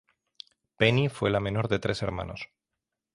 [0.77, 2.49] Penny fue la menor de tres hermanos.